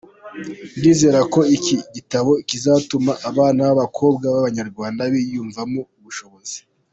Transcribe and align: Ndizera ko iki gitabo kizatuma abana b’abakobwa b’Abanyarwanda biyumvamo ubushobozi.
Ndizera 0.77 1.19
ko 1.33 1.39
iki 1.55 1.75
gitabo 1.95 2.31
kizatuma 2.47 3.11
abana 3.29 3.59
b’abakobwa 3.67 4.25
b’Abanyarwanda 4.33 5.01
biyumvamo 5.11 5.81
ubushobozi. 5.97 6.57